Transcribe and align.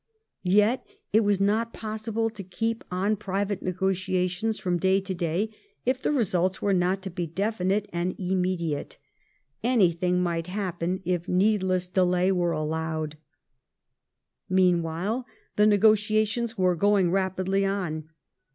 Yet 0.41 0.83
it 1.13 1.19
was 1.19 1.39
not 1.39 1.73
possible 1.73 2.31
to 2.31 2.43
keep 2.43 2.83
on 2.89 3.17
private 3.17 3.61
negotiations 3.61 4.57
from 4.57 4.79
day 4.79 4.99
to 4.99 5.13
day 5.13 5.53
if 5.85 6.01
the 6.01 6.11
results 6.11 6.59
were 6.59 6.73
not 6.73 7.03
to 7.03 7.11
be 7.11 7.27
definite 7.27 7.87
and 7.93 8.15
im 8.17 8.41
mediate. 8.41 8.97
Anything 9.63 10.19
might 10.19 10.47
happen 10.47 11.03
if 11.05 11.27
needless 11.27 11.85
delay 11.85 12.31
were 12.31 12.51
allowed. 12.51 13.15
Meanwhile 14.49 15.27
the 15.55 15.67
negotiations 15.67 16.57
were 16.57 16.75
going 16.75 17.11
rapidly 17.11 17.63
on. 17.63 18.09